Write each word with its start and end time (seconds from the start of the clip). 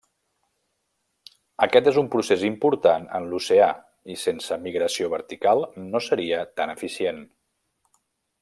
Aquest 1.65 1.89
és 1.91 1.99
un 2.03 2.09
procés 2.15 2.45
important 2.47 3.05
en 3.21 3.29
l'oceà 3.33 3.69
i 4.15 4.17
sense 4.25 4.59
migració 4.67 5.13
vertical, 5.15 5.65
no 5.95 6.03
seria 6.11 6.45
tan 6.63 6.79
eficient. 6.79 7.25